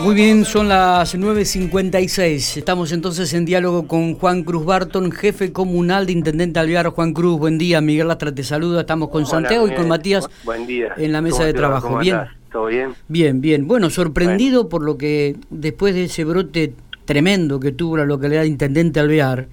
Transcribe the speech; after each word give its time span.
Muy 0.00 0.14
bien, 0.14 0.44
son 0.44 0.68
las 0.68 1.16
9.56. 1.16 2.58
Estamos 2.58 2.92
entonces 2.92 3.32
en 3.34 3.44
diálogo 3.44 3.86
con 3.86 4.14
Juan 4.14 4.42
Cruz 4.42 4.64
Barton, 4.64 5.10
jefe 5.12 5.52
comunal 5.52 6.06
de 6.06 6.12
Intendente 6.12 6.58
Alvear. 6.60 6.88
Juan 6.88 7.12
Cruz, 7.12 7.38
buen 7.38 7.58
día. 7.58 7.80
Miguel 7.80 8.08
Lastra 8.08 8.34
te 8.34 8.42
saluda. 8.42 8.80
Estamos 8.80 9.10
con 9.10 9.26
Santiago 9.26 9.68
y 9.68 9.74
con 9.74 9.88
Matías 9.88 10.28
buen 10.44 10.66
día. 10.66 10.92
en 10.96 11.12
la 11.12 11.20
mesa 11.20 11.44
de 11.44 11.54
trabajo. 11.54 11.98
bien. 11.98 12.20
¿Todo 12.52 12.66
bien? 12.66 12.94
Bien, 13.08 13.40
bien. 13.40 13.66
Bueno, 13.66 13.90
sorprendido 13.90 14.68
por 14.68 14.82
lo 14.82 14.96
que 14.96 15.36
después 15.50 15.94
de 15.94 16.04
ese 16.04 16.24
brote 16.24 16.72
tremendo 17.04 17.58
que 17.58 17.72
tuvo 17.72 17.96
la 17.96 18.04
localidad 18.04 18.42
de 18.42 18.48
Intendente 18.48 19.00
Alvear, 19.00 19.48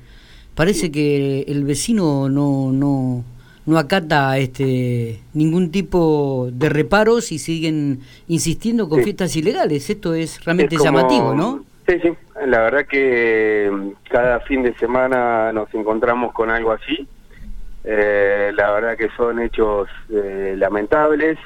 parece 0.56 0.92
que 0.92 1.46
el 1.48 1.64
vecino 1.64 2.30
no, 2.30 2.72
no, 2.72 3.24
no 3.66 3.78
acata 3.78 4.38
este 4.38 5.20
ningún 5.34 5.72
tipo 5.72 6.50
de 6.52 6.70
reparos 6.70 7.32
y 7.32 7.40
siguen 7.40 8.00
insistiendo 8.28 8.90
con 8.90 9.04
fiestas 9.04 9.36
ilegales. 9.36 9.90
Esto 9.90 10.14
es 10.14 10.44
realmente 10.44 10.78
llamativo, 10.78 11.36
¿no? 11.36 11.64
Sí, 11.88 12.00
sí. 12.02 12.14
La 12.46 12.62
verdad 12.62 12.86
que 12.86 13.70
mm, 13.72 13.90
cada 14.10 14.40
fin 14.42 14.64
de 14.64 14.74
semana 14.76 15.52
nos 15.52 15.74
encontramos 15.74 16.34
con 16.34 16.50
algo 16.50 16.72
así. 16.72 17.08
Eh, 17.84 18.52
la 18.56 18.72
verdad 18.72 18.98
que 18.98 19.10
son 19.18 19.40
hechos 19.40 19.88
eh, 20.10 20.56
lamentables. 20.58 21.38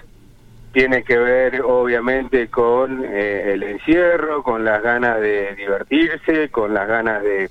Tiene 0.71 1.03
que 1.03 1.17
ver 1.17 1.61
obviamente 1.61 2.49
con 2.49 3.03
eh, 3.05 3.53
el 3.53 3.63
encierro, 3.63 4.43
con 4.43 4.65
las 4.65 4.81
ganas 4.83 5.21
de 5.21 5.55
divertirse, 5.55 6.49
con 6.49 6.73
las 6.73 6.87
ganas 6.87 7.23
de, 7.23 7.49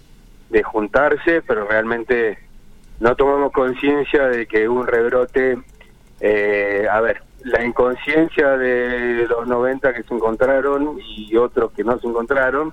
de 0.51 0.63
juntarse, 0.63 1.41
pero 1.43 1.67
realmente 1.67 2.39
no 3.01 3.15
tomamos 3.17 3.53
conciencia 3.53 4.29
de 4.29 4.47
que 4.47 4.69
un 4.69 4.87
rebrote, 4.87 5.59
eh, 6.21 6.87
a 6.91 7.01
ver, 7.01 7.23
la 7.45 7.65
inconsciencia 7.65 8.57
de 8.57 9.27
los 9.29 9.47
90 9.47 9.93
que 9.93 10.03
se 10.03 10.15
encontraron 10.15 10.99
y 11.01 11.37
otros 11.37 11.73
que 11.73 11.85
no 11.85 11.99
se 11.99 12.07
encontraron, 12.07 12.73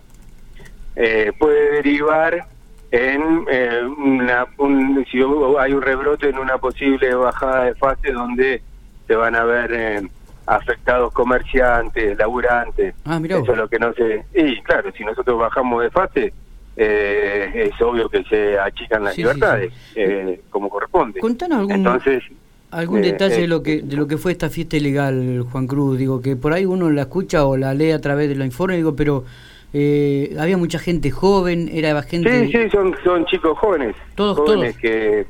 eh, 0.95 1.31
puede 1.37 1.71
derivar 1.71 2.45
en 2.91 3.45
eh, 3.49 3.81
una, 3.97 4.45
un, 4.57 5.05
si 5.11 5.19
hay 5.59 5.73
un 5.73 5.81
rebrote 5.81 6.29
en 6.29 6.37
una 6.37 6.57
posible 6.57 7.13
bajada 7.15 7.65
de 7.65 7.75
fase 7.75 8.11
donde 8.11 8.61
se 9.07 9.15
van 9.15 9.35
a 9.35 9.43
ver 9.43 10.09
afectados 10.45 11.13
comerciantes, 11.13 12.17
laburantes. 12.17 12.95
Ah, 13.05 13.19
Eso 13.23 13.51
es 13.51 13.57
lo 13.57 13.67
que 13.69 13.79
no 13.79 13.93
se... 13.93 14.25
Y 14.33 14.61
claro, 14.61 14.91
si 14.91 15.03
nosotros 15.03 15.39
bajamos 15.39 15.83
de 15.83 15.89
fase, 15.91 16.33
eh, 16.75 17.51
es 17.53 17.81
obvio 17.81 18.09
que 18.09 18.23
se 18.23 18.57
achican 18.57 19.03
las 19.03 19.17
libertades 19.17 19.73
eh, 19.95 20.41
como 20.49 20.69
corresponde. 20.69 21.19
Contanos 21.19 21.59
algún, 21.59 21.75
Entonces, 21.75 22.23
algún 22.71 22.99
eh, 22.99 23.11
detalle 23.11 23.41
de 23.41 23.47
lo 23.47 23.61
que 23.61 23.81
de 23.81 23.95
lo 23.95 24.07
que 24.07 24.17
fue 24.17 24.31
esta 24.31 24.49
fiesta 24.49 24.77
ilegal, 24.77 25.45
Juan 25.51 25.67
Cruz. 25.67 25.97
Digo 25.97 26.21
que 26.21 26.35
por 26.35 26.53
ahí 26.53 26.65
uno 26.65 26.89
la 26.89 27.03
escucha 27.03 27.45
o 27.45 27.57
la 27.57 27.73
lee 27.73 27.91
a 27.91 27.99
través 27.99 28.29
de 28.29 28.35
los 28.35 28.45
informes, 28.45 28.77
digo, 28.77 28.95
pero 28.95 29.25
había 29.73 30.57
mucha 30.57 30.79
gente 30.79 31.11
joven, 31.11 31.69
era 31.71 32.01
gente. 32.03 32.47
Sí, 32.47 32.51
sí, 32.51 32.69
son 32.69 32.95
son 33.03 33.25
chicos 33.25 33.57
jóvenes, 33.57 33.95
todos 34.15 34.37
jóvenes 34.37 34.77
que 34.77 35.25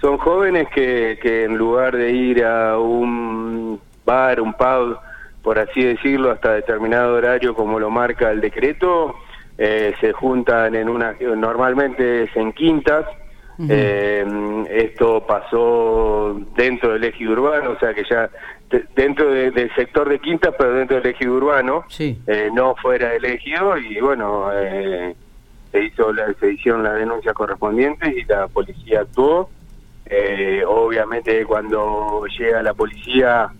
son 0.00 0.18
jóvenes 0.18 0.68
que, 0.74 1.18
que 1.22 1.44
en 1.44 1.56
lugar 1.56 1.96
de 1.96 2.10
ir 2.12 2.44
a 2.44 2.76
un 2.78 3.80
bar, 4.04 4.40
un 4.40 4.52
pub, 4.52 4.98
por 5.42 5.58
así 5.58 5.82
decirlo, 5.82 6.32
hasta 6.32 6.54
determinado 6.54 7.14
horario 7.14 7.54
como 7.54 7.78
lo 7.78 7.88
marca 7.88 8.30
el 8.30 8.40
decreto, 8.40 9.14
eh, 9.58 9.94
se 10.00 10.12
juntan 10.12 10.74
en 10.74 10.88
una, 10.88 11.14
normalmente 11.36 12.24
es 12.24 12.36
en 12.36 12.52
quintas, 12.52 13.04
eh, 13.68 14.26
esto 14.70 15.24
pasó 15.26 16.36
dentro 16.56 16.94
del 16.94 17.04
eje 17.04 17.28
urbano, 17.28 17.72
o 17.72 17.78
sea 17.78 17.94
que 17.94 18.02
ya 18.10 18.30
dentro 18.96 19.30
del 19.30 19.72
sector 19.74 20.08
de 20.08 20.18
quintas, 20.18 20.54
pero 20.56 20.74
dentro 20.74 20.96
del 20.96 21.06
eje 21.06 21.28
urbano, 21.28 21.84
eh, 21.98 22.50
no 22.52 22.74
fuera 22.76 23.10
del 23.10 23.24
ejido, 23.26 23.76
y 23.76 24.00
bueno, 24.00 24.46
se, 25.70 25.84
hizo 25.84 26.12
la, 26.12 26.32
se 26.40 26.54
hicieron 26.54 26.82
las 26.82 26.94
denuncias 26.94 27.34
correspondientes 27.34 28.16
y 28.16 28.24
la 28.24 28.48
policía 28.48 29.02
actuó. 29.02 29.50
obviamente 30.66 31.44
cuando 31.44 32.24
llega 32.38 32.62
la 32.62 32.74
policía, 32.74 33.52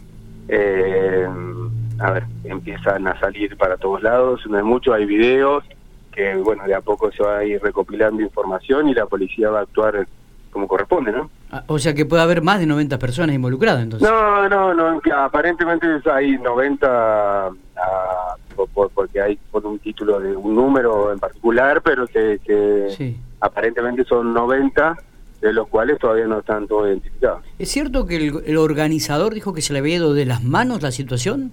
a 2.01 2.11
ver, 2.11 2.25
empiezan 2.45 3.07
a 3.07 3.21
salir 3.21 3.57
para 3.59 3.77
todos 3.77 4.03
lados, 4.03 4.41
no 4.49 4.59
es 4.59 4.65
mucho, 4.65 4.95
hay 4.95 5.05
videos, 5.05 5.63
que 6.13 6.37
bueno, 6.37 6.65
de 6.65 6.75
a 6.75 6.81
poco 6.81 7.11
se 7.11 7.23
va 7.23 7.39
a 7.39 7.45
ir 7.45 7.61
recopilando 7.61 8.23
información 8.23 8.89
y 8.89 8.95
la 8.95 9.07
policía 9.07 9.51
va 9.51 9.61
a 9.61 9.63
actuar 9.63 10.07
como 10.51 10.69
corresponde, 10.69 11.13
¿no? 11.13 11.31
Ah, 11.51 11.65
o 11.67 11.79
sea 11.79 11.95
que 11.95 12.05
puede 12.05 12.23
haber 12.23 12.43
más 12.43 12.61
de 12.61 12.67
90 12.67 12.99
personas 12.99 13.35
involucradas 13.35 13.83
entonces. 13.83 14.09
No, 14.09 14.49
no, 14.49 14.75
no, 14.75 15.01
aparentemente 15.17 15.87
hay 16.13 16.39
90 16.39 17.47
ah, 17.49 18.37
porque 18.95 19.21
hay 19.21 19.39
por 19.51 19.65
un 19.67 19.79
título 19.79 20.21
de 20.21 20.37
un 20.37 20.55
número 20.55 21.13
en 21.13 21.19
particular, 21.19 21.81
pero 21.83 22.07
que, 22.07 23.17
aparentemente 23.41 24.05
son 24.05 24.35
90 24.35 24.97
de 25.41 25.53
los 25.53 25.67
cuales 25.69 25.99
todavía 25.99 26.27
no 26.27 26.39
están 26.39 26.69
todos 26.69 26.87
identificados. 26.89 27.43
¿Es 27.59 27.71
cierto 27.71 28.07
que 28.07 28.17
el, 28.17 28.43
el 28.47 28.57
organizador 28.59 29.35
dijo 29.35 29.53
que 29.53 29.63
se 29.63 29.73
le 29.73 29.81
había 29.81 29.97
ido 29.97 30.15
de 30.15 30.27
las 30.27 30.45
manos 30.45 30.83
la 30.83 30.93
situación? 30.93 31.51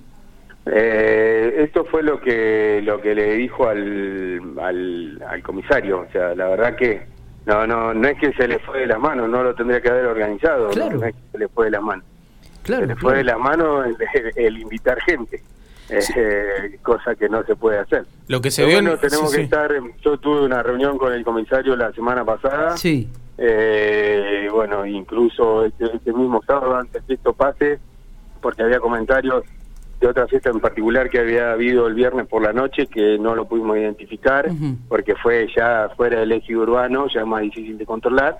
Eh, 0.65 1.55
esto 1.57 1.85
fue 1.85 2.03
lo 2.03 2.19
que 2.19 2.81
lo 2.83 3.01
que 3.01 3.15
le 3.15 3.33
dijo 3.35 3.67
al, 3.67 4.41
al, 4.59 5.41
comisario, 5.43 6.01
o 6.01 6.11
sea, 6.11 6.35
la 6.35 6.49
verdad 6.49 6.75
que 6.75 7.07
no 7.45 7.65
no 7.65 7.93
no 7.93 8.07
es 8.07 8.19
que 8.19 8.33
se 8.33 8.47
le 8.47 8.59
fue 8.59 8.81
de 8.81 8.87
las 8.87 8.99
manos, 8.99 9.29
no 9.29 9.41
lo 9.41 9.55
tendría 9.55 9.81
que 9.81 9.89
haber 9.89 10.05
organizado, 10.05 10.69
no, 10.75 11.05
es 11.05 11.15
que 11.15 11.21
se 11.31 11.37
le 11.39 11.47
fue 11.47 11.65
de 11.65 11.71
las 11.71 11.81
manos. 11.81 12.05
Claro, 12.61 12.81
se 12.81 12.87
le 12.87 12.95
fue 12.97 13.17
de 13.17 13.23
las 13.23 13.39
manos 13.39 13.87
el, 14.35 14.57
invitar 14.57 14.99
gente. 15.01 15.41
Eh, 15.91 16.77
cosa 16.83 17.15
que 17.15 17.27
no 17.27 17.43
se 17.45 17.55
puede 17.55 17.79
hacer. 17.79 18.05
Lo 18.27 18.39
que 18.41 18.51
se 18.51 18.63
ve 18.63 18.73
bueno, 18.73 18.95
tenemos 18.97 19.33
que 19.33 19.41
estar. 19.41 19.71
Yo 20.03 20.19
tuve 20.19 20.41
una 20.41 20.61
reunión 20.61 20.99
con 20.99 21.11
el 21.13 21.23
comisario 21.23 21.75
la 21.75 21.91
semana 21.93 22.23
pasada. 22.23 22.77
Sí. 22.77 23.09
Eh, 23.39 24.47
bueno, 24.51 24.85
incluso 24.85 25.65
este, 25.65 25.85
este 25.95 26.13
mismo 26.13 26.43
sábado 26.45 26.75
antes 26.75 27.01
que 27.07 27.15
esto 27.15 27.33
pase, 27.33 27.79
porque 28.39 28.61
había 28.61 28.79
comentarios 28.79 29.43
de 29.99 30.07
otra 30.07 30.27
fiesta 30.27 30.49
en 30.49 30.59
particular 30.59 31.09
que 31.09 31.19
había 31.19 31.51
habido 31.51 31.87
el 31.87 31.93
viernes 31.93 32.27
por 32.27 32.41
la 32.41 32.53
noche 32.53 32.87
que 32.87 33.17
no 33.19 33.35
lo 33.35 33.45
pudimos 33.45 33.77
identificar 33.77 34.49
porque 34.87 35.15
fue 35.15 35.47
ya 35.55 35.89
fuera 35.97 36.21
del 36.21 36.31
eje 36.31 36.55
urbano, 36.55 37.07
ya 37.13 37.25
más 37.25 37.41
difícil 37.41 37.77
de 37.77 37.85
controlar. 37.85 38.37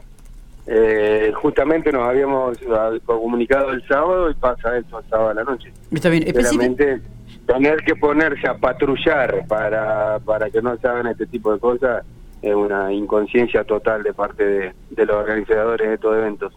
Eh, 0.68 1.32
justamente 1.36 1.92
nos 1.92 2.08
habíamos 2.08 2.58
ah, 2.70 2.92
comunicado 3.06 3.72
el 3.72 3.86
sábado 3.88 4.30
y 4.30 4.36
pasa 4.36 4.78
esto 4.78 5.00
el 5.00 5.10
sábado 5.10 5.30
a 5.30 5.34
la 5.34 5.44
noche. 5.44 5.72
Está 5.92 6.10
bien, 6.10 6.24
específicamente 6.28 7.02
tener 7.46 7.78
que 7.84 7.96
ponerse 7.96 8.48
a 8.48 8.56
patrullar 8.56 9.46
para, 9.48 10.20
para 10.20 10.50
que 10.52 10.62
no 10.62 10.78
se 10.78 10.88
hagan 10.88 11.08
este 11.08 11.26
tipo 11.26 11.52
de 11.52 11.60
cosas 11.60 12.06
es 12.42 12.56
una 12.56 12.94
inconsciencia 12.94 13.64
total 13.64 14.04
de 14.04 14.14
parte 14.14 14.46
de, 14.46 14.74
de 14.92 15.06
los 15.06 15.16
organizadores 15.18 15.88
de 15.88 15.96
estos 15.96 16.16
eventos. 16.16 16.54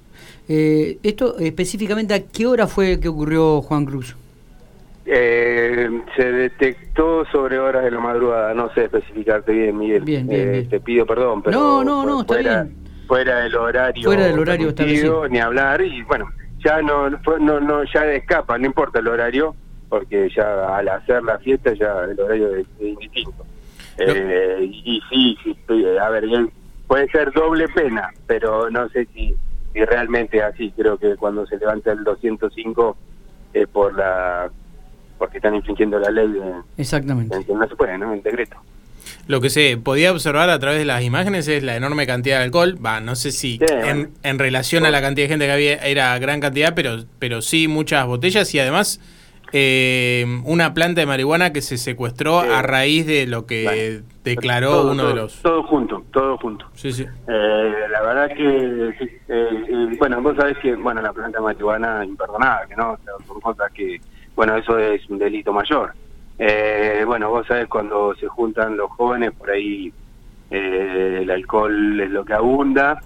Eh, 0.49 0.99
esto 1.03 1.39
específicamente, 1.39 2.15
¿a 2.15 2.23
qué 2.23 2.47
hora 2.47 2.67
fue 2.67 3.01
que 3.01 3.09
ocurrió 3.09 3.63
Juan 3.63 3.85
Cruz? 3.85 4.17
Eh, 5.05 6.03
se 6.17 6.33
detectó 6.33 7.25
sobre 7.33 7.59
horas 7.59 7.83
de 7.85 7.91
la 7.91 7.99
madrugada, 7.99 8.55
no 8.55 8.73
sé 8.73 8.85
especificarte 8.85 9.53
bien, 9.53 9.77
Miguel. 9.77 10.05
Bien, 10.05 10.29
bien, 10.29 10.55
eh, 10.55 10.67
Te 10.71 10.79
pido 10.79 11.05
perdón, 11.05 11.43
pero 11.43 11.59
no, 11.59 11.85
no, 11.85 12.07
no, 12.07 12.25
fuera, 12.25 12.63
bien. 12.63 12.77
fuera 13.09 13.41
del 13.41 13.57
horario, 13.57 14.05
fuera 14.05 14.27
del 14.27 14.39
horario 14.39 14.69
establecido, 14.69 15.29
ni 15.29 15.41
hablar 15.41 15.83
y 15.83 16.03
bueno, 16.03 16.31
ya 16.65 16.81
no, 16.83 17.11
no, 17.11 17.61
no, 17.61 17.85
ya 17.93 18.05
escapa, 18.13 18.57
no 18.59 18.67
importa 18.67 19.01
el 19.01 19.09
horario, 19.09 19.57
porque 19.89 20.31
ya 20.35 20.77
al 20.77 20.89
hacer 20.89 21.23
la 21.25 21.39
fiesta 21.39 21.75
ya 21.75 22.05
el 22.05 22.19
horario 22.21 22.55
es, 22.55 22.67
indistinto. 22.81 23.45
Eh, 23.99 24.59
y, 24.63 25.03
sí, 25.11 25.37
sí, 25.43 25.57
a 26.01 26.09
ver, 26.11 26.25
puede 26.87 27.09
ser 27.09 27.33
doble 27.33 27.67
pena, 27.69 28.09
pero 28.27 28.71
no 28.71 28.89
sé 28.91 29.07
si, 29.13 29.35
si 29.73 29.85
realmente 29.85 30.39
es 30.39 30.45
así. 30.45 30.73
Creo 30.77 30.97
que 30.97 31.17
cuando 31.17 31.45
se 31.47 31.59
levanta 31.59 31.93
el 31.93 32.05
205 32.05 32.97
es 33.53 33.69
por 33.69 33.95
la 33.95 34.51
porque 35.23 35.39
están 35.39 35.55
infringiendo 35.55 36.01
la 36.01 36.11
ley 36.11 36.33
de, 36.33 36.41
Exactamente. 36.77 37.37
no 37.49 37.69
se 37.69 37.77
puede, 37.77 37.97
¿no? 37.97 38.13
El 38.13 38.25
decreto. 38.25 38.57
Lo 39.29 39.41
que 39.41 39.51
se 39.51 39.77
podía 39.77 40.11
observar 40.11 40.51
a 40.51 40.59
través 40.59 40.81
de 40.81 40.85
las 40.85 41.05
imágenes 41.05 41.47
es 41.47 41.63
la 41.63 41.77
enorme 41.77 42.09
cantidad 42.09 42.39
de 42.39 42.45
alcohol. 42.47 42.77
Va, 42.85 42.99
no 42.99 43.15
sé 43.15 43.31
si 43.31 43.61
en, 43.69 44.11
en, 44.25 44.39
relación 44.41 44.85
a 44.85 44.91
la 44.91 45.01
cantidad 45.01 45.27
de 45.27 45.29
gente 45.29 45.47
que 45.47 45.53
había 45.53 45.75
era 45.77 46.19
gran 46.19 46.41
cantidad, 46.41 46.75
pero, 46.75 47.05
pero 47.21 47.41
sí 47.41 47.69
muchas 47.69 48.05
botellas 48.05 48.53
y 48.53 48.59
además 48.59 48.99
eh, 49.53 50.27
una 50.45 50.75
planta 50.75 51.03
de 51.03 51.07
marihuana 51.07 51.53
que 51.53 51.63
se 51.63 51.77
secuestró 51.77 52.41
a 52.41 52.63
raíz 52.63 53.07
de 53.07 53.29
lo 53.29 53.47
que 53.47 54.03
declaró 54.25 54.91
uno 54.91 55.07
de 55.07 55.15
los... 55.15 55.41
Todo 55.41 55.63
junto, 55.63 56.03
todo 56.13 56.37
junto. 56.39 56.67
Sí, 56.75 56.91
sí. 56.91 57.05
Eh, 57.05 57.73
la 57.93 58.03
verdad 58.03 58.29
que, 58.35 59.09
eh, 59.29 59.97
bueno, 60.01 60.21
vos 60.21 60.35
sabés 60.37 60.59
que, 60.59 60.75
bueno, 60.75 61.01
la 61.01 61.13
planta 61.13 61.39
de 61.39 61.45
marihuana 61.45 62.05
imperdonable, 62.05 62.75
¿no? 62.77 62.99
son 63.29 63.41
cosas 63.41 63.71
que 63.73 64.01
bueno, 64.35 64.57
eso 64.57 64.79
es 64.79 65.09
un 65.09 65.19
delito 65.19 65.53
mayor. 65.53 65.93
Eh, 66.39 67.03
bueno, 67.07 67.31
vos 67.31 67.47
sabés 67.47 67.69
cuando 67.69 68.15
se 68.15 68.27
juntan 68.27 68.77
los 68.77 68.91
jóvenes, 68.93 69.33
por 69.33 69.51
ahí 69.51 69.93
eh, 70.51 71.21
el 71.23 71.31
alcohol 71.31 72.01
es 72.01 72.11
lo 72.11 72.25
que 72.25 72.35
abunda. 72.35 73.01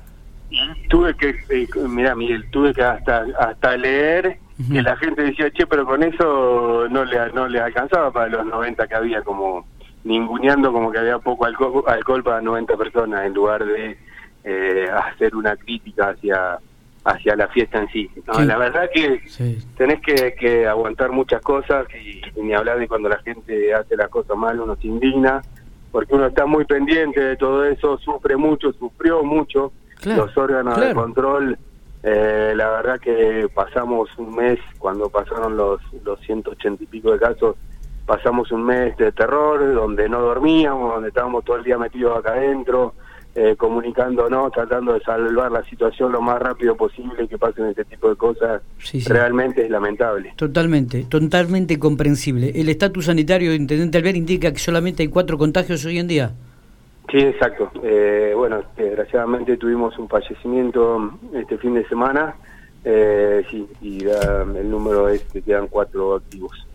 Tuve 0.88 1.14
que, 1.16 1.34
eh, 1.50 1.68
mira 1.88 2.14
Miguel, 2.14 2.48
tuve 2.50 2.72
que 2.72 2.82
hasta, 2.82 3.26
hasta 3.38 3.76
leer 3.76 4.38
que 4.72 4.80
la 4.80 4.96
gente 4.96 5.22
decía, 5.22 5.50
che, 5.50 5.66
pero 5.66 5.84
con 5.84 6.02
eso 6.02 6.86
no 6.88 7.04
le, 7.04 7.30
no 7.32 7.46
le 7.46 7.60
alcanzaba 7.60 8.10
para 8.10 8.28
los 8.28 8.46
90 8.46 8.86
que 8.86 8.94
había, 8.94 9.22
como 9.22 9.66
ninguneando 10.04 10.72
como 10.72 10.90
que 10.90 10.98
había 10.98 11.18
poco 11.18 11.44
alcohol, 11.44 11.84
alcohol 11.86 12.22
para 12.22 12.40
90 12.40 12.76
personas 12.76 13.26
en 13.26 13.34
lugar 13.34 13.64
de 13.64 13.98
eh, 14.44 14.88
hacer 14.90 15.34
una 15.34 15.56
crítica 15.56 16.10
hacia 16.10 16.58
hacia 17.06 17.36
la 17.36 17.46
fiesta 17.48 17.78
en 17.78 17.88
sí. 17.88 18.10
La 18.44 18.58
verdad 18.58 18.90
que 18.92 19.22
tenés 19.76 20.00
que, 20.00 20.34
que, 20.34 20.66
aguantar 20.66 21.12
muchas 21.12 21.40
cosas 21.40 21.86
y, 21.94 22.20
ni 22.40 22.52
hablar 22.52 22.80
de 22.80 22.88
cuando 22.88 23.08
la 23.08 23.18
gente 23.18 23.72
hace 23.72 23.96
las 23.96 24.08
cosas 24.08 24.36
mal, 24.36 24.60
uno 24.60 24.74
se 24.76 24.88
indigna, 24.88 25.40
porque 25.92 26.14
uno 26.14 26.26
está 26.26 26.46
muy 26.46 26.64
pendiente 26.64 27.20
de 27.20 27.36
todo 27.36 27.64
eso, 27.64 27.96
sufre 27.98 28.36
mucho, 28.36 28.72
sufrió 28.72 29.22
mucho, 29.22 29.72
los 30.04 30.36
órganos 30.36 30.80
de 30.80 30.94
control, 30.94 31.56
eh, 32.02 32.52
la 32.56 32.70
verdad 32.70 32.98
que 32.98 33.48
pasamos 33.54 34.10
un 34.18 34.34
mes, 34.34 34.58
cuando 34.78 35.08
pasaron 35.08 35.56
los, 35.56 35.80
los 36.04 36.20
180 36.20 36.82
y 36.82 36.86
pico 36.86 37.12
de 37.12 37.20
casos, 37.20 37.56
pasamos 38.04 38.50
un 38.50 38.64
mes 38.64 38.96
de 38.96 39.12
terror, 39.12 39.74
donde 39.74 40.08
no 40.08 40.20
dormíamos, 40.20 40.92
donde 40.94 41.08
estábamos 41.08 41.44
todo 41.44 41.56
el 41.56 41.64
día 41.64 41.78
metidos 41.78 42.18
acá 42.18 42.32
adentro, 42.32 42.94
eh, 43.38 43.54
comunicándonos, 43.54 44.50
tratando 44.50 44.94
de 44.94 45.00
salvar 45.00 45.52
la 45.52 45.62
situación 45.64 46.10
lo 46.10 46.22
más 46.22 46.40
rápido 46.40 46.74
posible 46.74 47.28
que 47.28 47.36
pasen 47.36 47.66
este 47.66 47.84
tipo 47.84 48.08
de 48.08 48.16
cosas, 48.16 48.62
realmente 49.06 49.62
es 49.62 49.70
lamentable. 49.70 50.32
Totalmente, 50.36 51.04
totalmente 51.04 51.78
comprensible. 51.78 52.50
¿El 52.54 52.70
estatus 52.70 53.04
sanitario 53.04 53.50
de 53.50 53.56
Intendente 53.56 53.98
Alvear 53.98 54.16
indica 54.16 54.50
que 54.52 54.58
solamente 54.58 55.02
hay 55.02 55.08
cuatro 55.08 55.36
contagios 55.36 55.84
hoy 55.84 55.98
en 55.98 56.08
día? 56.08 56.32
Sí, 57.10 57.18
exacto. 57.18 57.70
Eh, 57.82 58.32
bueno, 58.34 58.62
desgraciadamente 58.74 59.58
tuvimos 59.58 59.98
un 59.98 60.08
fallecimiento 60.08 61.18
este 61.34 61.58
fin 61.58 61.74
de 61.74 61.86
semana, 61.88 62.34
eh, 62.84 63.44
sí, 63.50 63.68
y 63.82 64.02
el 64.06 64.70
número 64.70 65.10
es 65.10 65.22
que 65.24 65.42
quedan 65.42 65.68
cuatro 65.68 66.14
activos. 66.14 66.66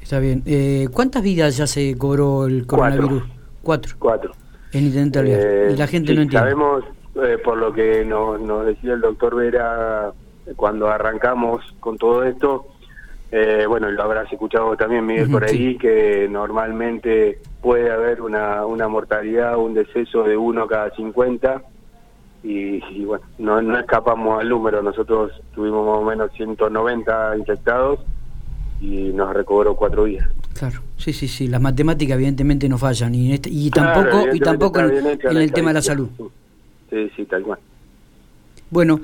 Está 0.00 0.20
bien. 0.20 0.42
Eh, 0.46 0.88
¿Cuántas 0.90 1.22
vidas 1.22 1.58
ya 1.58 1.66
se 1.66 1.98
cobró 1.98 2.46
el 2.46 2.66
coronavirus? 2.66 3.24
Cuatro. 3.62 3.94
Cuatro. 3.98 4.32
En 4.72 4.84
Intendente 4.84 5.20
eh, 5.24 5.72
y 5.72 5.76
la 5.76 5.86
gente 5.86 6.14
no 6.14 6.22
entiende. 6.22 6.50
Sabemos, 6.50 6.84
eh, 7.22 7.38
por 7.42 7.56
lo 7.56 7.72
que 7.72 8.04
nos, 8.04 8.40
nos 8.40 8.66
decía 8.66 8.94
el 8.94 9.00
doctor 9.00 9.34
Vera 9.34 10.12
cuando 10.56 10.88
arrancamos 10.88 11.62
con 11.80 11.96
todo 11.98 12.24
esto, 12.24 12.66
eh, 13.30 13.66
bueno, 13.68 13.90
lo 13.90 14.02
habrás 14.02 14.32
escuchado 14.32 14.76
también, 14.76 15.04
Miguel, 15.04 15.30
por 15.30 15.44
ahí, 15.44 15.76
que 15.76 16.26
normalmente 16.30 17.40
puede 17.60 17.90
haber 17.90 18.22
una, 18.22 18.64
una 18.64 18.88
mortalidad, 18.88 19.58
un 19.58 19.74
deceso 19.74 20.22
de 20.22 20.36
uno 20.36 20.66
cada 20.66 20.90
50. 20.90 21.62
Y, 22.42 22.82
y 22.94 23.04
bueno, 23.04 23.24
no, 23.38 23.60
no 23.60 23.78
escapamos 23.78 24.40
al 24.40 24.48
número. 24.48 24.82
Nosotros 24.82 25.32
tuvimos 25.54 25.86
más 25.86 25.98
o 25.98 26.04
menos 26.04 26.32
190 26.32 27.36
infectados 27.36 28.00
y 28.80 29.12
nos 29.12 29.34
recobró 29.34 29.74
cuatro 29.74 30.04
días. 30.04 30.26
Claro, 30.58 30.80
sí, 30.96 31.12
sí, 31.12 31.28
sí, 31.28 31.46
las 31.46 31.60
matemáticas 31.60 32.16
evidentemente 32.16 32.68
no 32.68 32.78
fallan. 32.78 33.14
Y, 33.14 33.32
este, 33.32 33.48
y 33.48 33.70
tampoco 33.70 34.34
y 34.34 34.40
tampoco 34.40 34.80
en, 34.80 35.36
el 35.36 35.52
tema 35.52 35.70
de 35.70 35.74
la 35.74 35.82
salud. 35.82 36.08
Sí, 36.90 37.10
sí, 37.14 37.24
tal 37.26 37.42
cual. 37.44 37.60
Bueno, 38.68 39.00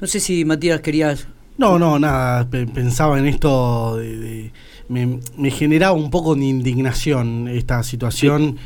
no 0.00 0.06
sé 0.08 0.18
si 0.18 0.44
Matías 0.44 0.80
querías... 0.80 1.28
No, 1.58 1.78
no, 1.78 1.98
nada, 1.98 2.48
pensaba 2.50 3.18
en 3.18 3.26
esto, 3.26 3.98
de, 3.98 4.50
me, 4.88 5.20
me, 5.36 5.50
generaba 5.50 5.92
un 5.92 6.10
poco 6.10 6.34
de 6.34 6.44
indignación 6.46 7.46
esta 7.46 7.82
situación. 7.84 8.56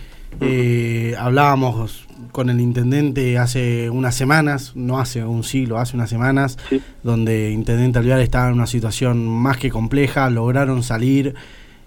Eh, 0.41 1.15
hablábamos 1.19 2.07
con 2.33 2.49
el 2.49 2.61
intendente 2.61 3.37
hace 3.37 3.91
unas 3.91 4.15
semanas, 4.15 4.73
no 4.75 4.99
hace 4.99 5.25
un 5.25 5.45
siglo, 5.45 5.79
hace 5.79 5.97
unas 5.97 6.09
semanas, 6.09 6.57
donde 7.03 7.51
Intendente 7.51 7.99
Alvear 7.99 8.21
estaba 8.21 8.49
en 8.49 8.55
una 8.55 8.67
situación 8.67 9.27
más 9.27 9.59
que 9.59 9.71
compleja, 9.71 10.31
lograron 10.31 10.83
salir 10.83 11.35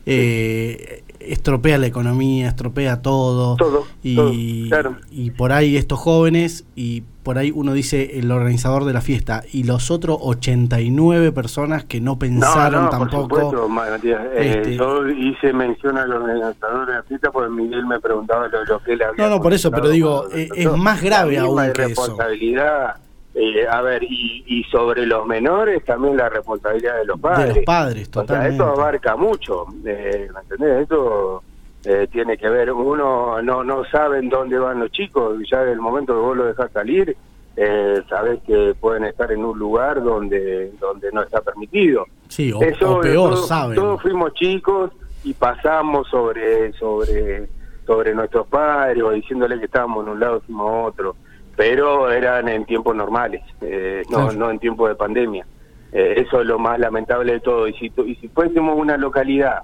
eh, 0.07 1.03
estropea 1.19 1.77
la 1.77 1.87
economía, 1.87 2.47
estropea 2.49 3.01
todo. 3.01 3.55
Todo. 3.57 3.85
Y, 4.03 4.69
y 5.11 5.31
por 5.31 5.51
ahí 5.51 5.77
estos 5.77 5.99
jóvenes, 5.99 6.65
y 6.75 7.03
por 7.23 7.37
ahí 7.37 7.51
uno 7.53 7.73
dice 7.73 8.19
el 8.19 8.31
organizador 8.31 8.85
de 8.85 8.93
la 8.93 9.01
fiesta, 9.01 9.43
y 9.51 9.63
los 9.63 9.91
otros 9.91 10.17
89 10.21 11.33
personas 11.33 11.83
que 11.83 11.99
no 11.99 12.17
pensaron 12.17 12.89
tampoco. 12.89 13.27
Por 13.27 13.41
supuesto, 13.41 13.69
Matías. 13.69 14.21
Eh, 14.33 14.53
este, 14.57 14.75
yo 14.77 15.07
hice 15.09 15.51
mención 15.51 15.97
al 15.97 16.11
organizador 16.11 16.87
de 16.87 16.93
la 16.93 17.03
fiesta 17.03 17.29
porque 17.31 17.49
Miguel 17.49 17.85
me 17.85 17.99
preguntaba 17.99 18.47
lo, 18.47 18.79
que 18.79 18.93
él 18.93 19.01
había. 19.01 19.25
No, 19.25 19.35
no, 19.35 19.41
por 19.41 19.53
eso, 19.53 19.71
pero 19.71 19.89
digo, 19.89 20.29
eh, 20.33 20.47
es, 20.55 20.71
más 20.71 21.01
grave 21.01 21.37
aún 21.37 21.61
que 21.61 21.73
responsabilidad, 21.73 22.95
eh, 23.39 23.67
a 23.69 23.81
ver, 23.81 24.03
y, 24.03 24.63
sobre 24.71 25.05
los 25.05 25.25
menores 25.27 25.85
también 25.85 26.17
la 26.17 26.27
responsabilidad 26.27 26.97
de 26.97 27.05
los 27.05 27.19
padres. 27.19 27.49
De 27.49 27.55
los 27.55 27.65
padres, 27.65 28.09
totalmente. 28.09 28.55
O 28.55 28.57
sea, 28.57 28.71
eso 28.71 28.81
abarca 28.81 29.15
mucho, 29.15 29.65
eh, 29.85 30.27
¿me 30.33 30.39
entendés? 30.41 30.85
Eso 30.85 31.43
eh, 31.85 32.07
tiene 32.11 32.35
que 32.35 32.49
ver, 32.49 32.71
uno 32.71 33.39
no 33.43 33.63
no 33.63 33.85
sabe 33.85 34.19
en 34.19 34.29
dónde 34.29 34.57
van 34.57 34.79
los 34.79 34.91
chicos, 34.91 35.37
ya 35.49 35.61
en 35.61 35.69
el 35.69 35.79
momento 35.79 36.13
que 36.13 36.19
vos 36.19 36.35
lo 36.35 36.45
dejás 36.45 36.71
salir, 36.71 37.15
eh, 37.55 38.01
sabés 38.09 38.41
que 38.41 38.73
pueden 38.79 39.05
estar 39.05 39.31
en 39.31 39.45
un 39.45 39.57
lugar 39.57 40.03
donde 40.03 40.71
donde 40.79 41.11
no 41.11 41.21
está 41.21 41.39
permitido. 41.41 42.05
Sí, 42.29 42.51
o, 42.51 42.61
eso, 42.61 42.99
peor, 43.01 43.37
saben. 43.37 43.75
Todos 43.75 44.01
fuimos 44.01 44.33
chicos 44.33 44.91
y 45.23 45.33
pasamos 45.33 46.07
sobre 46.09 46.73
sobre 46.73 47.47
sobre 47.85 48.15
nuestros 48.15 48.47
padres 48.47 49.03
o 49.03 49.11
diciéndole 49.11 49.59
que 49.59 49.65
estábamos 49.65 50.05
en 50.05 50.13
un 50.13 50.19
lado, 50.19 50.41
fuimos 50.41 50.89
otro 50.89 51.15
pero 51.57 52.11
eran 52.11 52.47
en 52.47 52.65
tiempos 52.65 52.95
normales, 52.95 53.41
eh, 53.61 54.03
no, 54.11 54.31
no 54.31 54.51
en 54.51 54.59
tiempos 54.59 54.89
de 54.89 54.95
pandemia. 54.95 55.45
Eh, 55.91 56.13
eso 56.17 56.39
es 56.39 56.45
lo 56.45 56.59
más 56.59 56.79
lamentable 56.79 57.33
de 57.33 57.39
todo. 57.39 57.67
Y 57.67 57.73
si, 57.73 57.91
y 58.05 58.15
si 58.15 58.27
fuésemos 58.27 58.77
una 58.77 58.95
localidad 58.95 59.63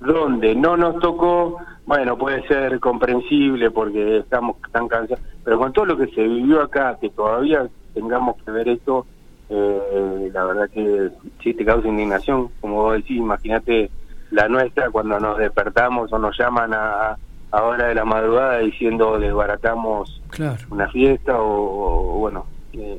donde 0.00 0.54
no 0.54 0.76
nos 0.76 1.00
tocó, 1.00 1.56
bueno, 1.86 2.18
puede 2.18 2.46
ser 2.46 2.78
comprensible 2.78 3.70
porque 3.70 4.18
estamos 4.18 4.56
tan 4.70 4.86
cansados, 4.86 5.24
pero 5.42 5.58
con 5.58 5.72
todo 5.72 5.86
lo 5.86 5.96
que 5.96 6.08
se 6.08 6.22
vivió 6.22 6.60
acá, 6.60 6.98
que 7.00 7.08
todavía 7.08 7.66
tengamos 7.94 8.36
que 8.44 8.50
ver 8.50 8.68
esto, 8.68 9.06
eh, 9.48 10.30
la 10.32 10.44
verdad 10.44 10.68
que 10.70 11.08
sí 11.42 11.54
te 11.54 11.64
causa 11.64 11.88
indignación, 11.88 12.50
como 12.60 12.82
vos 12.82 12.94
decís, 12.96 13.16
imagínate 13.16 13.90
la 14.30 14.46
nuestra 14.46 14.90
cuando 14.90 15.18
nos 15.18 15.38
despertamos 15.38 16.12
o 16.12 16.18
nos 16.18 16.38
llaman 16.38 16.74
a, 16.74 17.16
a 17.50 17.62
hora 17.64 17.88
de 17.88 17.94
la 17.94 18.04
madrugada 18.04 18.58
diciendo 18.58 19.18
desbaratamos 19.18 20.20
una 20.70 20.88
fiesta 20.88 21.34
o, 21.36 22.18
bueno, 22.18 22.46
eh, 22.72 22.98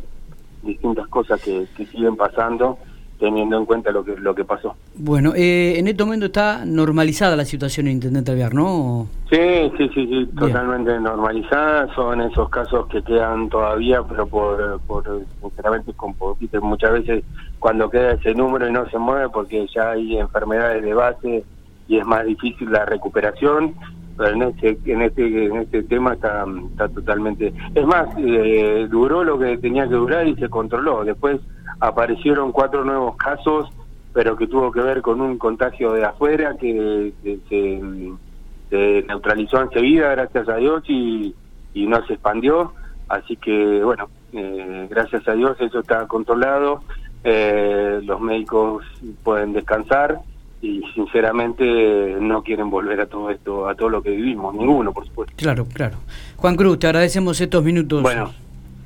distintas 0.64 1.08
cosas 1.08 1.42
que, 1.42 1.66
siguen 1.76 2.16
pasando 2.16 2.78
teniendo 3.20 3.56
en 3.56 3.66
cuenta 3.66 3.92
lo 3.92 4.04
que 4.04 4.18
lo 4.18 4.34
que 4.34 4.44
pasó. 4.44 4.76
Bueno, 4.96 5.34
eh, 5.36 5.78
en 5.78 5.88
este 5.88 6.04
momento 6.04 6.26
está 6.26 6.66
normalizada 6.66 7.36
la 7.36 7.46
situación 7.46 7.86
en 7.86 7.94
Intendente 7.94 8.32
Alvear, 8.32 8.56
¿no? 8.56 9.08
Sí, 9.30 9.72
sí, 9.78 9.90
sí, 9.94 10.08
sí 10.08 10.30
totalmente 10.36 11.00
normalizada. 11.00 11.94
Son 11.94 12.20
esos 12.22 12.50
casos 12.50 12.88
que 12.88 13.04
quedan 13.04 13.48
todavía, 13.50 14.02
pero 14.02 14.26
por, 14.26 14.82
por 14.88 15.04
sinceramente, 15.40 15.94
con 15.94 16.16
poquito. 16.16 16.60
Muchas 16.64 16.94
veces 16.94 17.24
cuando 17.60 17.92
queda 17.92 18.14
ese 18.14 18.34
número 18.34 18.68
y 18.68 18.72
no 18.72 18.90
se 18.90 18.98
mueve 18.98 19.30
porque 19.30 19.68
ya 19.72 19.92
hay 19.92 20.18
enfermedades 20.18 20.82
de 20.82 20.94
base 20.96 21.44
y 21.88 21.98
es 21.98 22.06
más 22.08 22.26
difícil 22.26 22.72
la 22.72 22.86
recuperación 22.86 23.76
en 24.20 24.42
este 24.44 24.78
en 24.86 25.02
este 25.02 25.46
en 25.46 25.58
este 25.58 25.84
tema 25.84 26.14
está, 26.14 26.46
está 26.72 26.88
totalmente 26.90 27.54
es 27.74 27.86
más 27.86 28.08
eh, 28.18 28.88
duró 28.90 29.24
lo 29.24 29.40
que 29.40 29.58
tenía 29.58 29.88
que 29.88 29.96
durar 29.96 30.28
y 30.28 30.36
se 30.36 30.50
controló. 30.50 31.04
Después 31.04 31.40
aparecieron 31.80 32.52
cuatro 32.52 32.84
nuevos 32.84 33.16
casos 33.18 33.70
pero 34.14 34.36
que 34.36 34.48
tuvo 34.48 34.72
que 34.72 34.82
ver 34.82 35.02
con 35.02 35.22
un 35.22 35.38
contagio 35.38 35.94
de 35.94 36.04
afuera 36.04 36.56
que, 36.60 37.14
se, 37.50 39.04
neutralizó 39.08 39.62
enseguida 39.62 40.12
gracias 40.12 40.50
a 40.50 40.56
Dios 40.56 40.84
y, 40.88 41.34
y 41.74 41.88
no 41.88 42.06
se 42.06 42.14
expandió. 42.14 42.74
Así 43.08 43.36
que 43.38 43.84
bueno 43.84 44.10
eh, 44.34 44.88
gracias 44.90 45.28
a 45.28 45.34
Dios 45.34 45.58
eso 45.60 45.80
está 45.80 46.08
controlado 46.08 46.82
eh, 47.24 48.00
los 48.04 48.20
médicos 48.20 48.84
pueden 49.24 49.54
descansar 49.54 50.20
y 50.62 50.82
sinceramente 50.94 52.18
no 52.20 52.44
quieren 52.44 52.70
volver 52.70 53.02
a 53.02 53.08
todo 53.08 53.30
esto, 53.30 53.68
a 53.68 53.76
todo 53.76 53.90
lo 53.90 54.02
que 54.04 54.12
vivimos, 54.12 54.54
ninguno, 54.54 54.94
por 54.94 55.06
supuesto. 55.08 55.34
Claro, 55.36 55.66
claro. 55.66 55.98
Juan 56.38 56.56
Cruz, 56.56 56.80
te 56.80 56.88
agradecemos 56.88 57.42
estos 57.42 57.64
minutos. 57.64 58.02
Bueno, 58.04 58.32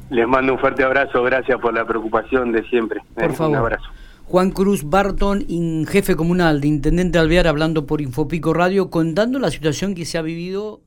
les 0.10 0.28
mando 0.28 0.54
un 0.54 0.60
fuerte 0.60 0.84
abrazo, 0.84 1.22
gracias 1.24 1.60
por 1.60 1.74
la 1.74 1.86
preocupación 1.86 2.52
de 2.52 2.64
siempre. 2.70 3.02
Por 3.14 3.34
favor. 3.34 3.52
Un 3.52 3.58
abrazo. 3.58 3.86
Juan 4.28 4.52
Cruz 4.52 4.90
Barton, 4.90 5.46
jefe 5.88 6.16
comunal 6.16 6.60
de 6.60 6.68
Intendente 6.68 7.20
Alvear, 7.20 7.48
hablando 7.48 7.86
por 7.86 8.02
Infopico 8.02 8.54
Radio, 8.54 8.90
contando 8.90 9.38
la 9.38 9.52
situación 9.52 9.94
que 9.94 10.06
se 10.06 10.18
ha 10.18 10.24
vivido 10.24 10.82